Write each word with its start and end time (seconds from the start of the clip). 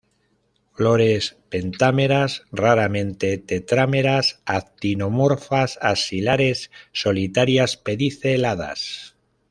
Flores 0.73 1.37
pentámeras, 1.49 2.41
raramente 2.51 3.37
tetrámeras, 3.37 4.41
actinomorfas, 4.45 5.77
axilares, 5.79 6.71
solitarias, 6.91 7.77
pediceladas. 7.77 9.15